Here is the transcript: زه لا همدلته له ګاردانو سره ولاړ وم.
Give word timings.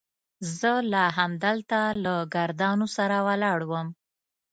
زه 0.57 0.71
لا 0.91 1.05
همدلته 1.17 1.79
له 2.03 2.13
ګاردانو 2.33 2.87
سره 2.97 3.15
ولاړ 3.27 3.59
وم. 3.69 3.87